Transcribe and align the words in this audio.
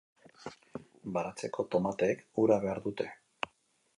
Baratzeko 1.17 1.67
tomateek 1.77 2.25
ura 2.45 2.59
behar 2.65 2.83
dute. 2.89 3.09